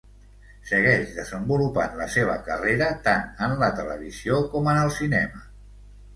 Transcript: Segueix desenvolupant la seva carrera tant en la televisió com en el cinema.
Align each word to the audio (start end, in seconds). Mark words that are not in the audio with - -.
Segueix 0.69 1.11
desenvolupant 1.17 1.93
la 1.99 2.07
seva 2.13 2.39
carrera 2.47 2.89
tant 3.09 3.29
en 3.49 3.55
la 3.61 3.71
televisió 3.83 4.41
com 4.57 4.73
en 4.75 4.83
el 4.87 4.93
cinema. 4.99 5.47